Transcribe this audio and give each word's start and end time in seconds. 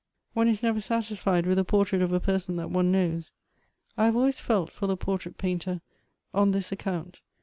"One 0.33 0.47
is 0.47 0.63
never 0.63 0.79
satisfied 0.79 1.45
with 1.45 1.59
a 1.59 1.63
portrait 1.63 2.01
of 2.01 2.11
a 2.11 2.19
person 2.19 2.55
that 2.55 2.71
one 2.71 2.91
knows. 2.91 3.31
I 3.95 4.05
have 4.05 4.15
always 4.15 4.39
felt 4.39 4.71
for 4.71 4.87
the 4.87 4.97
portrait 4.97 5.37
painter 5.37 5.81
Elective 6.33 6.33
Affinities. 6.33 6.33
165 6.33 6.41
on 6.41 6.51
this 6.51 6.71
account. 6.71 7.19